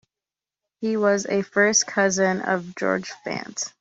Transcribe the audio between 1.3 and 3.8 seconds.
first cousin of George Fant.